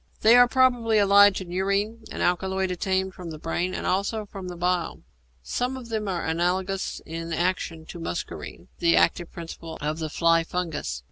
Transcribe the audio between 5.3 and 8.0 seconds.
Some of them are analogous in action to